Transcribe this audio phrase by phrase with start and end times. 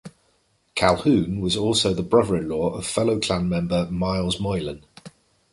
[0.73, 4.83] Calhoun was also the brother-in-law of fellow Clan member Myles Moylan.